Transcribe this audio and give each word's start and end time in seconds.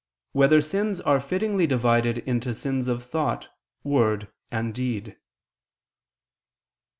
7] 0.31 0.39
Whether 0.39 0.61
Sins 0.61 0.99
Are 0.99 1.19
Fittingly 1.19 1.67
Divided 1.67 2.17
into 2.27 2.55
Sins 2.55 2.87
of 2.87 3.03
Thought, 3.05 3.49
Word, 3.83 4.29
and 4.49 4.73
Deed? 4.73 5.17